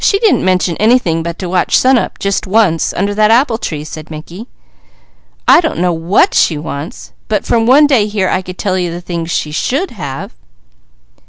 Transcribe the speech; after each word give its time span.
"She 0.03 0.17
didn't 0.17 0.43
mention 0.43 0.75
anything 0.77 1.21
but 1.21 1.37
to 1.37 1.47
watch 1.47 1.77
sunup, 1.77 2.17
just 2.17 2.47
once, 2.47 2.91
under 2.91 3.13
that 3.13 3.29
apple 3.29 3.59
tree," 3.59 3.83
said 3.83 4.09
Mickey. 4.09 4.47
"I 5.47 5.61
don't 5.61 5.77
know 5.77 5.93
what 5.93 6.33
she 6.33 6.57
wants; 6.57 7.13
but 7.27 7.45
from 7.45 7.67
one 7.67 7.85
day 7.85 8.07
here, 8.07 8.27
I 8.27 8.41
could 8.41 8.57
tell 8.57 8.79
you 8.79 8.99
things 8.99 9.29
she 9.29 9.51
should 9.51 9.91
have." 9.91 10.33